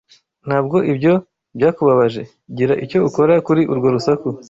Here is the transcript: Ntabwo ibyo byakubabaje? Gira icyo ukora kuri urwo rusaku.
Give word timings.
Ntabwo 0.47 0.77
ibyo 0.91 1.13
byakubabaje? 1.57 2.21
Gira 2.55 2.73
icyo 2.85 2.97
ukora 3.07 3.33
kuri 3.47 3.61
urwo 3.71 3.87
rusaku. 3.95 4.27